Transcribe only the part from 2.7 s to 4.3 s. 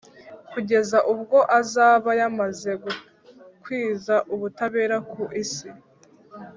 gukwiza